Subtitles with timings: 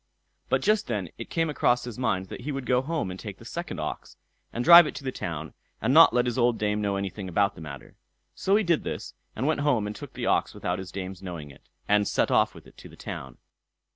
[0.49, 3.37] But just then it came across his mind that he would go home and take
[3.37, 4.17] the second ox,
[4.51, 7.53] and drive it to the town, and not let his old dame know anything about
[7.53, 7.95] the matter.
[8.33, 11.51] So he did this, and went home and took the ox without his dame's knowing
[11.51, 13.37] it, and set off with it to the town.